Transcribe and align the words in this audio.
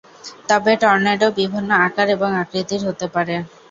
তবে 0.49 0.71
টর্নেডো 0.81 1.27
বিভিন্ন 1.39 1.69
আকার 1.85 2.07
এবং 2.15 2.29
আকৃতির 2.41 2.81
হতে 2.87 3.07
পারে। 3.15 3.35